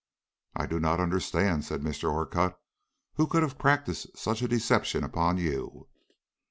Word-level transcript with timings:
"I 0.55 0.65
do 0.65 0.79
not 0.79 0.99
understand," 0.99 1.63
said 1.63 1.81
Mr. 1.81 2.11
Orcutt. 2.11 2.57
"Who 3.17 3.27
could 3.27 3.43
have 3.43 3.59
practised 3.59 4.17
such 4.17 4.39
deception 4.39 5.03
upon 5.03 5.37
you?" 5.37 5.89